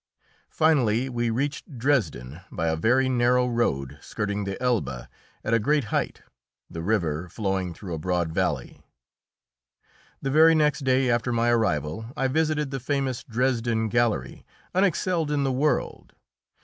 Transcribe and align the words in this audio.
Finally 0.49 1.09
we 1.09 1.29
reached 1.29 1.77
Dresden 1.77 2.39
by 2.51 2.69
a 2.69 2.75
very 2.75 3.07
narrow 3.07 3.45
road 3.47 3.99
skirting 4.01 4.45
the 4.45 4.59
Elbe 4.59 4.89
at 5.43 5.53
a 5.53 5.59
great 5.59 5.83
height, 5.93 6.23
the 6.71 6.81
river 6.81 7.29
flowing 7.29 7.71
through 7.71 7.93
a 7.93 7.99
broad 7.99 8.31
valley. 8.31 8.81
The 10.19 10.31
very 10.31 10.55
day 10.55 11.11
after 11.11 11.31
my 11.31 11.49
arrival 11.49 12.07
I 12.17 12.27
visited 12.29 12.71
the 12.71 12.79
famous 12.79 13.23
Dresden 13.23 13.89
gallery, 13.89 14.43
unexcelled 14.73 15.29
in 15.29 15.43
the 15.43 15.51
world. 15.51 16.13